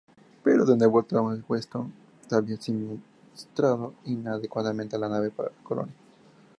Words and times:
Pero, 0.43 0.65
de 0.65 0.75
nuevo, 0.77 1.03
Thomas 1.03 1.41
Weston 1.47 1.93
había 2.31 2.59
suministrado 2.59 3.93
inadecuadamente 4.05 4.97
la 4.97 5.07
nave 5.07 5.29
para 5.29 5.51
la 5.51 5.63
colonia. 5.63 5.93